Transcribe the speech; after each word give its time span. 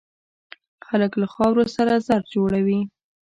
خلک 0.87 1.11
له 1.21 1.27
خاورو 1.33 1.63
سره 1.75 1.93
زر 2.07 2.21
جوړوي. 2.33 2.79